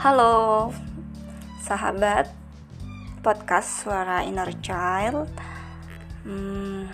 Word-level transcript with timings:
Halo, 0.00 0.72
sahabat 1.60 2.32
podcast 3.20 3.84
Suara 3.84 4.24
Inner 4.24 4.48
Child. 4.64 5.28
Hmm, 6.24 6.88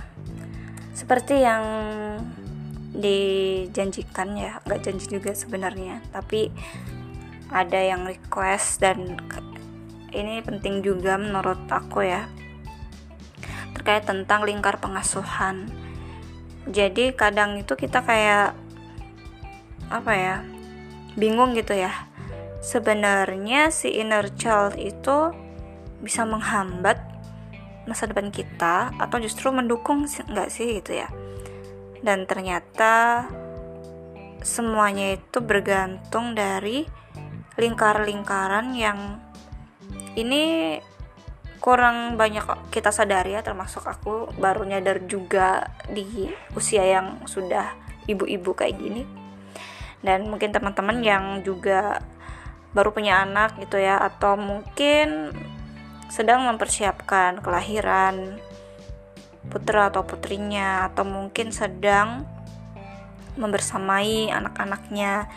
seperti 0.90 1.38
yang 1.38 1.62
dijanjikan 2.90 4.34
ya, 4.34 4.58
nggak 4.66 4.82
janji 4.82 5.06
juga 5.06 5.38
sebenarnya, 5.38 6.02
tapi 6.10 6.50
ada 7.54 7.78
yang 7.78 8.10
request 8.10 8.82
dan 8.82 9.14
ini 10.10 10.42
penting 10.42 10.82
juga 10.82 11.14
menurut 11.14 11.62
aku 11.70 12.02
ya 12.10 12.26
terkait 13.78 14.02
tentang 14.02 14.42
lingkar 14.42 14.82
pengasuhan. 14.82 15.70
Jadi 16.66 17.14
kadang 17.14 17.54
itu 17.54 17.78
kita 17.78 18.02
kayak 18.02 18.58
apa 19.94 20.12
ya 20.18 20.42
bingung 21.14 21.54
gitu 21.54 21.70
ya 21.70 22.15
sebenarnya 22.66 23.70
si 23.70 23.94
inner 23.94 24.34
child 24.34 24.74
itu 24.74 25.30
bisa 26.02 26.26
menghambat 26.26 26.98
masa 27.86 28.10
depan 28.10 28.34
kita 28.34 28.90
atau 28.98 29.22
justru 29.22 29.54
mendukung 29.54 30.10
nggak 30.10 30.50
sih 30.50 30.82
gitu 30.82 30.98
ya. 30.98 31.06
Dan 32.02 32.26
ternyata 32.26 33.26
semuanya 34.42 35.14
itu 35.14 35.38
bergantung 35.38 36.34
dari 36.34 36.82
lingkar-lingkaran 37.54 38.74
yang 38.74 39.22
ini 40.18 40.76
kurang 41.62 42.18
banyak 42.18 42.44
kita 42.74 42.90
sadari 42.90 43.38
ya 43.38 43.46
termasuk 43.46 43.86
aku 43.86 44.28
baru 44.36 44.66
nyadar 44.66 45.06
juga 45.06 45.70
di 45.88 46.28
usia 46.52 46.82
yang 46.82 47.22
sudah 47.30 47.78
ibu-ibu 48.10 48.58
kayak 48.58 48.74
gini. 48.74 49.06
Dan 50.02 50.26
mungkin 50.26 50.50
teman-teman 50.50 50.98
yang 51.02 51.24
juga 51.46 52.02
baru 52.76 52.92
punya 52.92 53.24
anak 53.24 53.56
gitu 53.56 53.80
ya 53.80 53.96
atau 53.96 54.36
mungkin 54.36 55.32
sedang 56.12 56.44
mempersiapkan 56.44 57.40
kelahiran 57.40 58.36
putra 59.48 59.88
atau 59.88 60.04
putrinya 60.04 60.92
atau 60.92 61.08
mungkin 61.08 61.48
sedang 61.56 62.28
membersamai 63.40 64.28
anak-anaknya. 64.28 65.32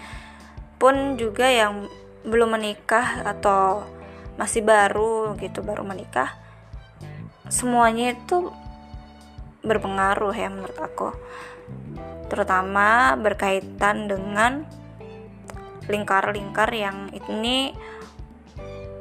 Pun 0.75 1.15
juga 1.15 1.47
yang 1.47 1.87
belum 2.27 2.59
menikah 2.59 3.23
atau 3.23 3.87
masih 4.35 4.63
baru 4.63 5.35
gitu 5.39 5.63
baru 5.63 5.83
menikah 5.87 6.35
semuanya 7.49 8.13
itu 8.13 8.53
berpengaruh 9.65 10.31
ya 10.31 10.47
menurut 10.47 10.77
aku. 10.79 11.09
Terutama 12.29 13.17
berkaitan 13.17 14.05
dengan 14.05 14.63
lingkar-lingkar 15.89 16.69
yang 16.71 17.09
ini 17.11 17.73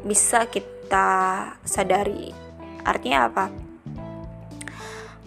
bisa 0.03 0.49
kita 0.49 1.09
sadari. 1.63 2.33
Artinya 2.83 3.29
apa? 3.29 3.45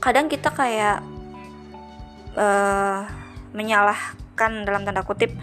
Kadang 0.01 0.25
kita 0.25 0.49
kayak 0.49 1.05
uh, 2.33 3.05
menyalahkan 3.53 4.65
dalam 4.65 4.81
tanda 4.81 5.05
kutip 5.05 5.37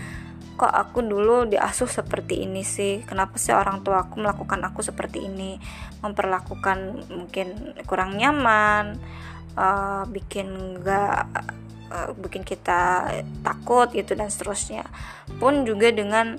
kok 0.59 0.75
aku 0.75 1.07
dulu 1.07 1.47
diasuh 1.47 1.87
seperti 1.87 2.43
ini 2.43 2.67
sih 2.67 3.07
kenapa 3.07 3.39
sih 3.39 3.55
orang 3.55 3.87
tua 3.87 4.03
aku 4.03 4.19
melakukan 4.19 4.59
aku 4.67 4.83
seperti 4.83 5.31
ini 5.31 5.55
memperlakukan 6.03 7.07
mungkin 7.15 7.79
kurang 7.87 8.19
nyaman 8.19 8.99
uh, 9.55 10.03
bikin 10.11 10.83
gak 10.83 11.31
uh, 11.91 12.15
bikin 12.17 12.45
kita 12.45 13.11
takut 13.43 13.91
gitu 13.93 14.15
dan 14.15 14.29
seterusnya. 14.33 14.87
Pun 15.41 15.65
juga 15.69 15.93
dengan 15.93 16.39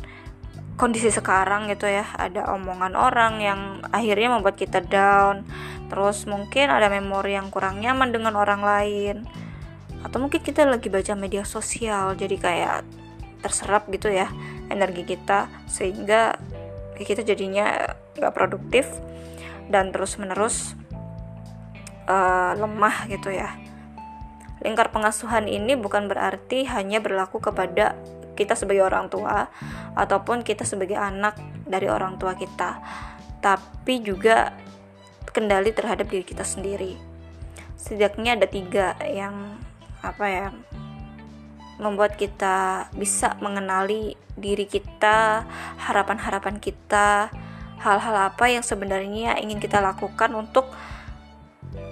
kondisi 0.80 1.12
sekarang 1.12 1.68
gitu 1.68 1.92
ya 1.92 2.08
ada 2.16 2.56
omongan 2.56 2.96
orang 2.96 3.44
yang 3.44 3.60
akhirnya 3.92 4.40
membuat 4.40 4.56
kita 4.56 4.80
down. 4.82 5.44
Terus 5.90 6.30
mungkin 6.30 6.70
ada 6.70 6.88
memori 6.88 7.36
yang 7.36 7.52
kurang 7.52 7.82
nyaman 7.82 8.14
dengan 8.14 8.38
orang 8.38 8.62
lain. 8.62 9.28
Atau 10.06 10.24
mungkin 10.24 10.40
kita 10.40 10.64
lagi 10.64 10.88
baca 10.88 11.14
media 11.18 11.44
sosial 11.44 12.16
jadi 12.16 12.36
kayak 12.40 12.78
terserap 13.40 13.88
gitu 13.92 14.12
ya 14.12 14.28
energi 14.68 15.08
kita 15.08 15.48
sehingga 15.66 16.36
kita 17.00 17.24
jadinya 17.24 17.96
gak 18.20 18.36
produktif 18.36 18.86
dan 19.72 19.96
terus 19.96 20.20
menerus 20.20 20.76
uh, 22.10 22.52
lemah 22.60 23.08
gitu 23.08 23.32
ya 23.32 23.56
Lingkar 24.60 24.92
pengasuhan 24.92 25.48
ini 25.48 25.76
bukan 25.80 26.12
berarti 26.12 26.68
hanya 26.68 27.00
berlaku 27.00 27.40
kepada 27.40 27.96
kita 28.36 28.56
sebagai 28.56 28.88
orang 28.88 29.12
tua 29.12 29.52
ataupun 29.96 30.48
kita 30.48 30.64
sebagai 30.64 30.96
anak 30.96 31.36
dari 31.68 31.92
orang 31.92 32.16
tua 32.16 32.36
kita, 32.40 32.80
tapi 33.44 34.00
juga 34.00 34.56
kendali 35.32 35.76
terhadap 35.76 36.08
diri 36.08 36.24
kita 36.24 36.48
sendiri. 36.48 36.96
Setidaknya 37.76 38.40
ada 38.40 38.48
tiga 38.48 38.96
yang 39.04 39.60
apa 40.00 40.26
ya 40.28 40.48
membuat 41.80 42.20
kita 42.20 42.88
bisa 42.96 43.40
mengenali 43.40 44.16
diri 44.36 44.68
kita, 44.68 45.48
harapan-harapan 45.80 46.60
kita, 46.60 47.32
hal-hal 47.80 48.16
apa 48.32 48.52
yang 48.52 48.64
sebenarnya 48.64 49.40
ingin 49.40 49.64
kita 49.64 49.80
lakukan 49.80 50.36
untuk 50.36 50.68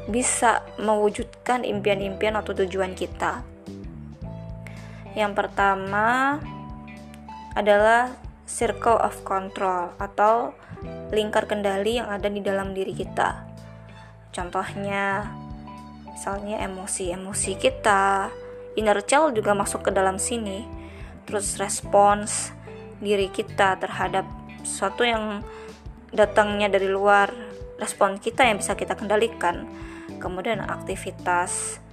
bisa 0.07 0.63
mewujudkan 0.79 1.68
impian-impian 1.68 2.40
atau 2.40 2.56
tujuan 2.56 2.95
kita. 2.95 3.44
Yang 5.13 5.34
pertama 5.35 6.40
adalah 7.57 8.16
circle 8.47 8.96
of 9.03 9.19
control 9.28 9.91
atau 10.00 10.56
lingkar 11.12 11.50
kendali 11.50 12.00
yang 12.00 12.07
ada 12.07 12.31
di 12.31 12.40
dalam 12.40 12.72
diri 12.72 12.96
kita. 12.96 13.44
Contohnya, 14.31 15.28
misalnya 16.07 16.63
emosi-emosi 16.63 17.51
kita, 17.59 18.31
inner 18.79 19.01
child 19.03 19.35
juga 19.35 19.51
masuk 19.57 19.90
ke 19.90 19.91
dalam 19.91 20.16
sini. 20.22 20.63
Terus 21.28 21.59
respons 21.59 22.56
diri 23.03 23.28
kita 23.28 23.75
terhadap 23.81 24.23
sesuatu 24.63 25.03
yang 25.03 25.44
datangnya 26.13 26.72
dari 26.72 26.88
luar, 26.88 27.34
respon 27.81 28.22
kita 28.22 28.47
yang 28.47 28.62
bisa 28.62 28.78
kita 28.79 28.96
kendalikan 28.96 29.67
kemudian 30.19 30.63
aktivitas 30.63 31.84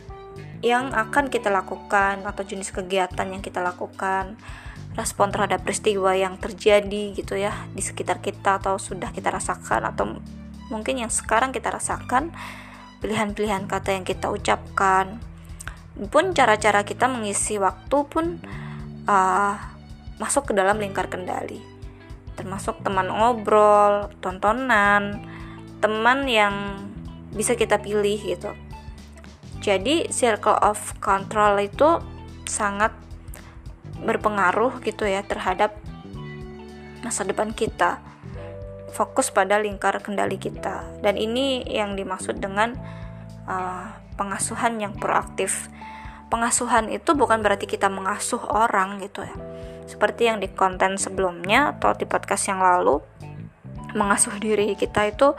yang 0.65 0.97
akan 0.97 1.29
kita 1.29 1.53
lakukan 1.53 2.25
atau 2.25 2.43
jenis 2.47 2.73
kegiatan 2.73 3.29
yang 3.29 3.45
kita 3.45 3.61
lakukan 3.61 4.39
respon 4.95 5.35
terhadap 5.35 5.67
peristiwa 5.67 6.15
yang 6.15 6.39
terjadi 6.39 7.13
gitu 7.13 7.35
ya 7.35 7.53
di 7.75 7.83
sekitar 7.83 8.23
kita 8.23 8.63
atau 8.63 8.79
sudah 8.79 9.11
kita 9.11 9.29
rasakan 9.29 9.91
atau 9.91 10.23
mungkin 10.71 11.03
yang 11.03 11.13
sekarang 11.13 11.51
kita 11.51 11.69
rasakan 11.69 12.31
pilihan-pilihan 13.05 13.69
kata 13.69 13.93
yang 13.93 14.07
kita 14.07 14.33
ucapkan. 14.33 15.21
Pun 16.09 16.33
cara-cara 16.33 16.83
kita 16.83 17.07
mengisi 17.07 17.61
waktu 17.61 17.97
pun 18.09 18.41
uh, 19.07 19.55
masuk 20.17 20.51
ke 20.51 20.53
dalam 20.57 20.81
lingkar 20.81 21.13
kendali. 21.13 21.61
Termasuk 22.35 22.81
teman 22.81 23.13
ngobrol 23.13 24.11
tontonan 24.25 25.23
teman 25.85 26.25
yang 26.25 26.81
bisa 27.35 27.59
kita 27.59 27.83
pilih 27.83 28.17
gitu. 28.17 28.55
Jadi 29.61 30.09
circle 30.13 30.57
of 30.61 30.79
control 31.01 31.57
itu 31.61 31.99
sangat 32.45 32.93
berpengaruh 34.05 34.85
gitu 34.85 35.09
ya 35.09 35.25
terhadap 35.25 35.77
masa 37.01 37.25
depan 37.25 37.53
kita. 37.53 38.01
Fokus 38.95 39.35
pada 39.35 39.59
lingkar 39.59 39.99
kendali 40.05 40.39
kita. 40.39 40.87
Dan 41.03 41.19
ini 41.19 41.67
yang 41.67 41.99
dimaksud 41.99 42.39
dengan 42.39 42.79
uh, 43.49 43.91
pengasuhan 44.15 44.79
yang 44.79 44.95
proaktif. 44.95 45.67
Pengasuhan 46.31 46.93
itu 46.93 47.17
bukan 47.17 47.43
berarti 47.43 47.67
kita 47.67 47.91
mengasuh 47.91 48.41
orang 48.47 49.03
gitu 49.03 49.27
ya. 49.27 49.35
Seperti 49.85 50.31
yang 50.31 50.39
di 50.41 50.49
konten 50.53 50.97
sebelumnya 50.97 51.77
atau 51.77 51.93
di 51.93 52.07
podcast 52.09 52.49
yang 52.49 52.63
lalu 52.63 53.03
mengasuh 53.95 54.35
diri 54.43 54.75
kita 54.75 55.07
itu 55.11 55.35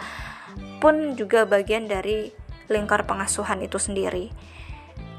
pun 0.80 1.16
juga 1.18 1.48
bagian 1.48 1.88
dari 1.90 2.32
lingkar 2.70 3.06
pengasuhan 3.06 3.62
itu 3.62 3.78
sendiri. 3.78 4.34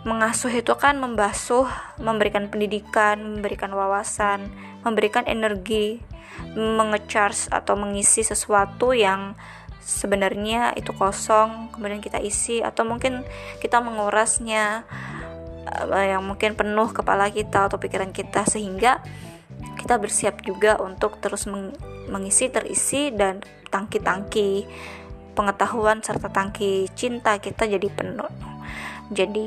Mengasuh 0.06 0.54
itu 0.54 0.70
kan 0.78 1.02
membasuh, 1.02 1.66
memberikan 1.98 2.46
pendidikan, 2.46 3.18
memberikan 3.18 3.74
wawasan, 3.74 4.54
memberikan 4.86 5.26
energi, 5.26 5.98
mengecharge 6.54 7.50
atau 7.50 7.74
mengisi 7.74 8.22
sesuatu 8.22 8.94
yang 8.94 9.34
sebenarnya 9.82 10.74
itu 10.78 10.90
kosong, 10.94 11.70
kemudian 11.74 12.02
kita 12.02 12.18
isi 12.18 12.62
atau 12.62 12.82
mungkin 12.82 13.22
kita 13.62 13.78
mengurasnya 13.78 14.82
eh, 15.90 16.06
yang 16.14 16.22
mungkin 16.26 16.54
penuh 16.58 16.90
kepala 16.90 17.30
kita 17.30 17.70
atau 17.70 17.78
pikiran 17.78 18.10
kita 18.10 18.46
sehingga 18.46 19.02
kita 19.78 20.02
bersiap 20.02 20.42
juga 20.42 20.82
untuk 20.82 21.22
terus 21.22 21.46
mengisi 22.10 22.50
terisi 22.50 23.14
dan 23.14 23.38
tangki-tangki 23.70 24.66
pengetahuan 25.36 26.00
serta 26.00 26.32
tangki 26.32 26.88
cinta 26.96 27.36
kita 27.36 27.68
jadi 27.68 27.88
penuh 27.92 28.32
jadi 29.06 29.46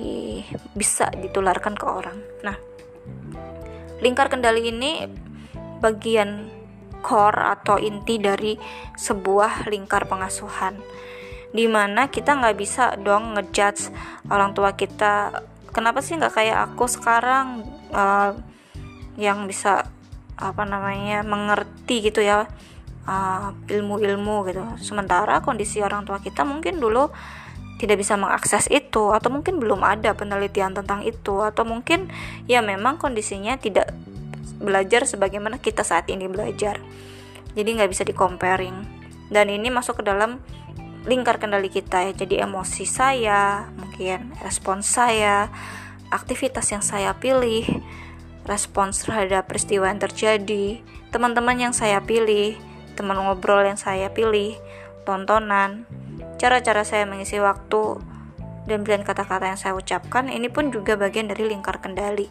bisa 0.71 1.11
ditularkan 1.11 1.75
ke 1.75 1.83
orang. 1.83 2.15
Nah 2.45 2.55
lingkar 3.99 4.31
kendali 4.31 4.71
ini 4.71 5.03
bagian 5.83 6.47
core 7.03 7.59
atau 7.59 7.75
inti 7.75 8.15
dari 8.21 8.55
sebuah 8.95 9.67
lingkar 9.67 10.07
pengasuhan 10.07 10.79
di 11.49 11.65
mana 11.65 12.07
kita 12.07 12.37
nggak 12.37 12.55
bisa 12.55 12.95
dong 13.01 13.35
ngejudge 13.35 13.89
orang 14.29 14.53
tua 14.53 14.77
kita 14.77 15.43
kenapa 15.73 15.99
sih 15.99 16.15
nggak 16.15 16.35
kayak 16.35 16.57
aku 16.69 16.85
sekarang? 16.85 17.65
Uh, 17.89 18.37
yang 19.19 19.49
bisa 19.49 19.83
apa 20.39 20.63
namanya 20.63 21.27
mengerti 21.27 21.99
gitu 21.99 22.23
ya 22.23 22.47
uh, 23.07 23.55
ilmu-ilmu 23.69 24.35
uh, 24.41 24.45
gitu. 24.49 24.63
Sementara 24.81 25.39
kondisi 25.39 25.79
orang 25.79 26.03
tua 26.03 26.19
kita 26.19 26.43
mungkin 26.43 26.81
dulu 26.81 27.11
tidak 27.79 28.03
bisa 28.03 28.19
mengakses 28.19 28.67
itu 28.67 29.15
atau 29.15 29.31
mungkin 29.31 29.55
belum 29.55 29.79
ada 29.87 30.11
penelitian 30.11 30.75
tentang 30.75 30.99
itu 31.07 31.39
atau 31.39 31.63
mungkin 31.63 32.11
ya 32.43 32.59
memang 32.59 32.99
kondisinya 32.99 33.55
tidak 33.55 33.95
belajar 34.59 35.07
sebagaimana 35.07 35.63
kita 35.63 35.87
saat 35.87 36.11
ini 36.11 36.27
belajar. 36.27 36.83
Jadi 37.55 37.69
nggak 37.79 37.89
bisa 37.89 38.03
di 38.03 38.11
comparing 38.11 38.75
dan 39.31 39.47
ini 39.47 39.71
masuk 39.71 40.03
ke 40.03 40.03
dalam 40.03 40.43
lingkar 41.07 41.39
kendali 41.39 41.71
kita 41.71 42.11
ya. 42.11 42.13
Jadi 42.13 42.43
emosi 42.43 42.83
saya 42.83 43.71
mungkin 43.79 44.35
respons 44.43 44.91
saya 44.91 45.47
aktivitas 46.11 46.67
yang 46.75 46.83
saya 46.83 47.15
pilih 47.15 47.63
respons 48.43 49.05
terhadap 49.05 49.47
peristiwa 49.47 49.87
yang 49.87 50.01
terjadi 50.01 50.81
teman-teman 51.13 51.69
yang 51.69 51.73
saya 51.73 52.01
pilih 52.01 52.57
teman 52.99 53.15
ngobrol 53.15 53.63
yang 53.63 53.79
saya 53.79 54.11
pilih 54.11 54.59
tontonan 55.07 55.87
cara-cara 56.35 56.83
saya 56.83 57.07
mengisi 57.07 57.39
waktu 57.39 58.03
dan 58.67 58.83
pilihan 58.83 59.07
kata-kata 59.07 59.47
yang 59.47 59.59
saya 59.59 59.73
ucapkan 59.73 60.27
ini 60.27 60.51
pun 60.51 60.67
juga 60.69 60.99
bagian 60.99 61.31
dari 61.31 61.47
lingkar 61.47 61.79
kendali. 61.79 62.27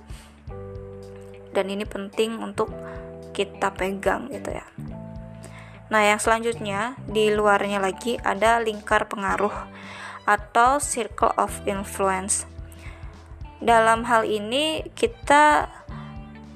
Dan 1.56 1.72
ini 1.72 1.88
penting 1.88 2.36
untuk 2.38 2.68
kita 3.32 3.72
pegang 3.72 4.28
gitu 4.28 4.52
ya. 4.52 4.66
Nah 5.88 6.04
yang 6.04 6.20
selanjutnya 6.20 6.94
di 7.08 7.32
luarnya 7.32 7.80
lagi 7.80 8.20
ada 8.20 8.60
lingkar 8.60 9.08
pengaruh 9.08 9.54
atau 10.28 10.76
circle 10.78 11.32
of 11.40 11.50
influence. 11.64 12.44
Dalam 13.58 14.06
hal 14.06 14.28
ini 14.28 14.86
kita 14.92 15.66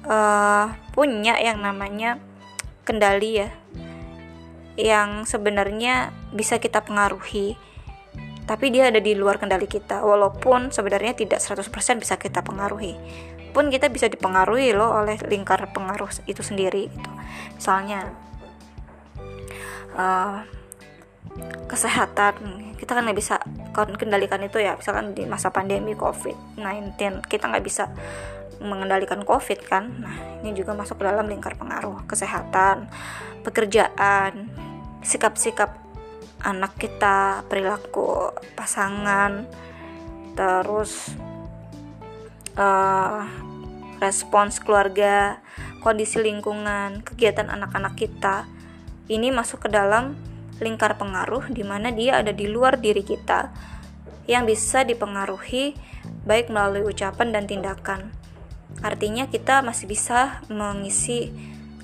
uh, 0.07 0.71
punya 0.95 1.35
yang 1.41 1.59
namanya 1.59 2.21
kendali 2.87 3.43
ya 3.43 3.49
yang 4.79 5.29
sebenarnya 5.29 6.09
bisa 6.33 6.57
kita 6.57 6.81
pengaruhi 6.81 7.53
tapi 8.43 8.75
dia 8.75 8.91
ada 8.91 8.99
di 8.99 9.15
luar 9.15 9.39
kendali 9.39 9.71
kita 9.71 10.03
walaupun 10.03 10.73
sebenarnya 10.73 11.15
tidak 11.15 11.39
100% 11.39 11.63
bisa 12.01 12.19
kita 12.19 12.43
pengaruhi 12.43 12.99
pun 13.53 13.69
kita 13.69 13.87
bisa 13.87 14.09
dipengaruhi 14.09 14.73
loh 14.73 14.91
oleh 14.97 15.15
lingkar 15.29 15.69
pengaruh 15.71 16.09
itu 16.25 16.41
sendiri 16.41 16.89
gitu. 16.89 17.11
misalnya 17.55 18.11
uh, 19.95 20.41
kesehatan 21.69 22.75
kita 22.75 22.99
kan 22.99 23.07
nggak 23.07 23.19
bisa 23.19 23.39
kendalikan 23.95 24.43
itu 24.43 24.59
ya 24.59 24.75
misalkan 24.75 25.15
di 25.15 25.23
masa 25.23 25.53
pandemi 25.55 25.95
covid-19 25.95 27.23
kita 27.31 27.47
nggak 27.47 27.63
bisa 27.63 27.87
mengendalikan 28.63 29.21
covid 29.27 29.59
kan 29.67 29.91
nah 29.99 30.15
ini 30.41 30.55
juga 30.55 30.73
masuk 30.73 30.99
ke 30.99 31.03
dalam 31.05 31.27
lingkar 31.27 31.59
pengaruh 31.59 32.07
kesehatan 32.07 32.87
pekerjaan 33.43 34.47
sikap-sikap 35.03 35.83
anak 36.43 36.75
kita, 36.75 37.47
perilaku 37.47 38.35
pasangan, 38.53 39.47
terus 40.35 41.15
uh, 42.59 43.23
respons 44.03 44.59
keluarga, 44.59 45.39
kondisi 45.79 46.19
lingkungan, 46.19 47.01
kegiatan 47.01 47.47
anak-anak 47.47 47.95
kita. 47.95 48.45
Ini 49.07 49.31
masuk 49.31 49.67
ke 49.67 49.69
dalam 49.71 50.15
lingkar 50.59 50.95
pengaruh 50.99 51.51
di 51.51 51.63
mana 51.63 51.91
dia 51.91 52.19
ada 52.23 52.31
di 52.31 52.47
luar 52.47 52.79
diri 52.79 53.03
kita 53.03 53.51
yang 54.31 54.47
bisa 54.47 54.87
dipengaruhi 54.87 55.75
baik 56.23 56.47
melalui 56.47 56.87
ucapan 56.87 57.35
dan 57.35 57.43
tindakan. 57.47 58.22
Artinya 58.81 59.29
kita 59.29 59.61
masih 59.61 59.85
bisa 59.85 60.41
mengisi 60.49 61.29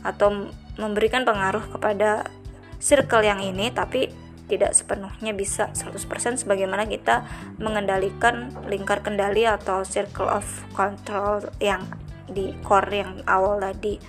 atau 0.01 0.49
memberikan 0.79 1.27
pengaruh 1.27 1.75
kepada 1.75 2.31
circle 2.79 3.27
yang 3.27 3.43
ini 3.43 3.69
tapi 3.69 4.07
tidak 4.49 4.73
sepenuhnya 4.73 5.35
bisa 5.35 5.69
100% 5.77 6.41
sebagaimana 6.41 6.89
kita 6.89 7.21
mengendalikan 7.61 8.49
lingkar 8.65 9.05
kendali 9.05 9.45
atau 9.45 9.85
circle 9.85 10.25
of 10.25 10.47
control 10.73 11.45
yang 11.61 11.85
di 12.25 12.57
core 12.65 13.05
yang 13.05 13.21
awal 13.29 13.61
tadi. 13.61 14.01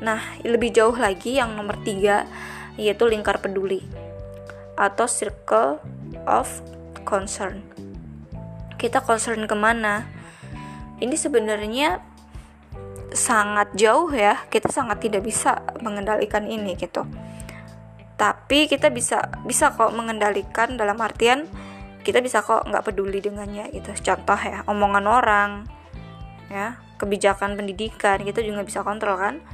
Nah, 0.00 0.40
lebih 0.42 0.72
jauh 0.72 0.96
lagi 0.96 1.36
yang 1.36 1.52
nomor 1.52 1.76
tiga 1.84 2.24
yaitu 2.80 3.04
lingkar 3.06 3.38
peduli 3.38 3.84
atau 4.74 5.06
circle 5.06 5.78
of 6.26 6.48
concern. 7.06 7.62
Kita 8.80 9.04
concern 9.04 9.46
ke 9.46 9.54
mana? 9.54 10.08
Ini 11.04 11.20
sebenarnya 11.20 12.00
sangat 13.12 13.76
jauh 13.76 14.08
ya, 14.08 14.40
kita 14.48 14.72
sangat 14.72 15.04
tidak 15.04 15.20
bisa 15.20 15.60
mengendalikan 15.84 16.48
ini 16.48 16.72
gitu. 16.80 17.04
Tapi 18.16 18.64
kita 18.64 18.88
bisa 18.88 19.20
bisa 19.44 19.76
kok 19.76 19.92
mengendalikan 19.92 20.80
dalam 20.80 20.96
artian 20.96 21.44
kita 22.04 22.20
bisa 22.20 22.40
kok 22.40 22.64
nggak 22.64 22.84
peduli 22.88 23.20
dengannya 23.20 23.68
gitu. 23.76 23.92
Contoh 24.00 24.40
ya 24.40 24.64
omongan 24.64 25.04
orang 25.04 25.50
ya. 26.48 26.80
Kebijakan 26.94 27.58
pendidikan 27.58 28.22
kita 28.24 28.40
juga 28.40 28.64
bisa 28.64 28.80
kontrol 28.80 29.20
kan. 29.20 29.44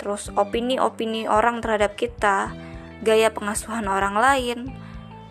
Terus 0.00 0.32
opini-opini 0.32 1.28
orang 1.28 1.60
terhadap 1.60 1.92
kita 1.92 2.56
gaya 3.04 3.28
pengasuhan 3.28 3.84
orang 3.84 4.16
lain 4.16 4.72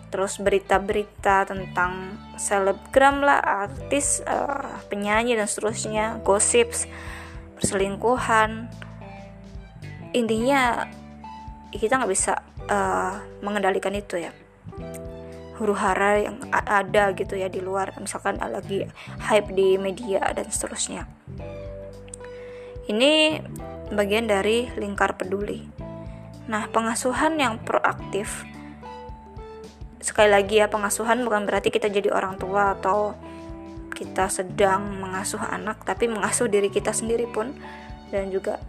terus 0.08 0.38
berita-berita 0.38 1.50
tentang 1.50 2.14
selebgram 2.38 3.20
lah 3.20 3.42
artis 3.42 4.22
uh, 4.22 4.80
penyanyi 4.86 5.34
dan 5.34 5.50
seterusnya 5.50 6.22
gosips 6.22 6.86
perselingkuhan. 7.58 8.70
Intinya 10.14 10.86
kita 11.74 12.00
nggak 12.00 12.12
bisa 12.12 12.40
uh, 12.70 13.20
mengendalikan 13.42 13.92
itu 13.92 14.20
ya. 14.20 14.32
Huru 15.56 15.72
hara 15.72 16.20
yang 16.20 16.36
ada 16.52 17.16
gitu 17.16 17.32
ya 17.32 17.48
di 17.48 17.64
luar 17.64 17.96
misalkan 17.96 18.36
lagi 18.36 18.84
hype 19.24 19.50
di 19.56 19.80
media 19.80 20.20
dan 20.36 20.46
seterusnya. 20.52 21.08
Ini 22.86 23.42
bagian 23.90 24.30
dari 24.30 24.70
lingkar 24.76 25.16
peduli. 25.18 25.64
Nah 26.46 26.68
pengasuhan 26.70 27.40
yang 27.40 27.58
proaktif 27.64 28.44
sekali 30.06 30.30
lagi 30.30 30.62
ya 30.62 30.70
pengasuhan 30.70 31.26
bukan 31.26 31.50
berarti 31.50 31.74
kita 31.74 31.90
jadi 31.90 32.14
orang 32.14 32.38
tua 32.38 32.78
atau 32.78 33.18
kita 33.90 34.30
sedang 34.30 35.02
mengasuh 35.02 35.42
anak 35.42 35.82
tapi 35.82 36.06
mengasuh 36.06 36.46
diri 36.46 36.70
kita 36.70 36.94
sendiri 36.94 37.26
pun 37.26 37.50
dan 38.14 38.30
juga 38.30 38.62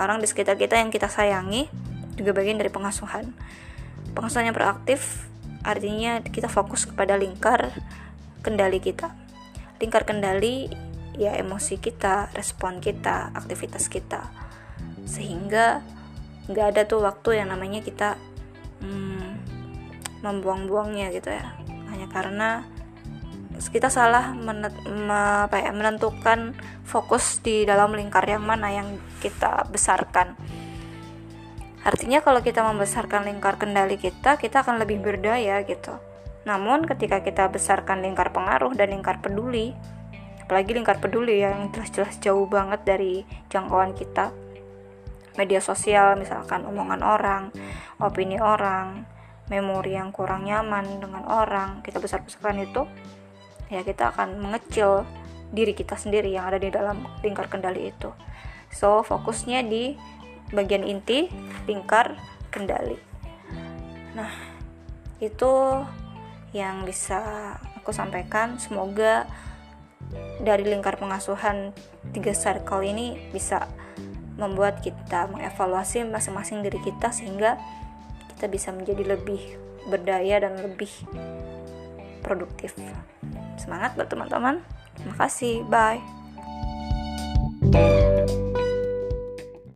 orang 0.00 0.24
di 0.24 0.26
sekitar 0.30 0.56
kita 0.56 0.80
yang 0.80 0.88
kita 0.88 1.12
sayangi 1.12 1.68
juga 2.16 2.32
bagian 2.32 2.56
dari 2.56 2.72
pengasuhan. 2.72 3.36
Pengasuhan 4.16 4.48
yang 4.48 4.56
proaktif 4.56 5.28
artinya 5.60 6.24
kita 6.24 6.48
fokus 6.48 6.88
kepada 6.88 7.20
lingkar 7.20 7.72
kendali 8.40 8.80
kita. 8.80 9.12
Lingkar 9.76 10.08
kendali 10.08 10.72
ya 11.20 11.36
emosi 11.36 11.76
kita, 11.76 12.32
respon 12.32 12.80
kita, 12.80 13.34
aktivitas 13.36 13.92
kita. 13.92 14.32
Sehingga 15.04 15.84
nggak 16.48 16.66
ada 16.74 16.82
tuh 16.88 17.04
waktu 17.04 17.42
yang 17.42 17.54
namanya 17.54 17.84
kita 17.84 18.18
hmm, 18.82 19.21
membuang-buangnya 20.22 21.10
gitu 21.12 21.30
ya. 21.30 21.54
Hanya 21.90 22.08
karena 22.08 22.64
kita 23.62 23.92
salah 23.92 24.34
ya, 24.34 25.72
menentukan 25.74 26.56
fokus 26.82 27.38
di 27.44 27.62
dalam 27.68 27.94
lingkar 27.94 28.26
yang 28.26 28.42
mana 28.42 28.72
yang 28.74 28.98
kita 29.22 29.68
besarkan 29.70 30.34
Artinya 31.82 32.22
kalau 32.22 32.38
kita 32.38 32.62
membesarkan 32.62 33.26
lingkar 33.26 33.58
kendali 33.58 33.98
kita, 33.98 34.38
kita 34.38 34.62
akan 34.62 34.78
lebih 34.78 35.02
berdaya 35.02 35.66
gitu. 35.66 35.98
Namun 36.46 36.86
ketika 36.86 37.18
kita 37.26 37.50
besarkan 37.50 38.06
lingkar 38.06 38.30
pengaruh 38.30 38.70
dan 38.78 38.94
lingkar 38.94 39.18
peduli, 39.18 39.74
apalagi 40.46 40.78
lingkar 40.78 41.02
peduli 41.02 41.42
yang 41.42 41.74
jelas-jelas 41.74 42.22
jauh 42.22 42.46
banget 42.46 42.86
dari 42.86 43.26
jangkauan 43.50 43.98
kita, 43.98 44.30
media 45.34 45.58
sosial 45.58 46.14
misalkan 46.14 46.62
omongan 46.70 47.02
orang, 47.02 47.42
opini 47.98 48.38
orang, 48.38 49.02
memori 49.50 49.98
yang 49.98 50.14
kurang 50.14 50.46
nyaman 50.46 51.02
dengan 51.02 51.26
orang, 51.26 51.82
kita 51.82 51.98
besar-besarkan 51.98 52.62
itu, 52.62 52.86
ya 53.72 53.82
kita 53.82 54.14
akan 54.14 54.38
mengecil 54.38 55.02
diri 55.52 55.76
kita 55.76 55.96
sendiri 55.98 56.32
yang 56.32 56.48
ada 56.48 56.60
di 56.60 56.72
dalam 56.72 57.04
lingkar 57.20 57.48
kendali 57.50 57.92
itu. 57.92 58.10
So, 58.72 59.04
fokusnya 59.04 59.64
di 59.68 59.94
bagian 60.52 60.84
inti 60.84 61.28
lingkar 61.68 62.16
kendali. 62.48 62.96
Nah, 64.16 64.32
itu 65.20 65.84
yang 66.52 66.84
bisa 66.84 67.20
aku 67.76 67.92
sampaikan. 67.92 68.56
Semoga 68.60 69.28
dari 70.40 70.68
lingkar 70.68 71.00
pengasuhan 71.00 71.72
tiga 72.12 72.36
circle 72.36 72.84
ini 72.84 73.16
bisa 73.32 73.68
membuat 74.36 74.80
kita 74.80 75.28
mengevaluasi 75.28 76.08
masing-masing 76.08 76.64
diri 76.64 76.80
kita 76.80 77.12
sehingga 77.12 77.60
kita 78.42 78.50
bisa 78.50 78.74
menjadi 78.74 79.14
lebih 79.14 79.38
berdaya 79.86 80.42
dan 80.42 80.58
lebih 80.58 80.90
produktif. 82.26 82.74
Semangat 83.54 83.94
buat 83.94 84.10
teman-teman. 84.10 84.58
Terima 84.98 85.14
kasih. 85.14 85.62
Bye. 85.70 86.02